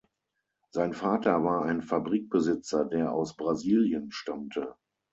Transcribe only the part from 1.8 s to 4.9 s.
Fabrikbesitzer, der aus Brasilien stammte.